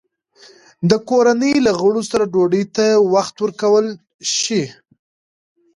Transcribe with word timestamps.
د 0.89 0.91
کورنۍ 1.09 1.53
له 1.65 1.71
غړو 1.79 2.01
سره 2.11 2.23
ډوډۍ 2.33 2.63
ته 2.75 2.85
وخت 3.13 3.35
ورکول 3.43 3.85
شي؟ 4.37 4.63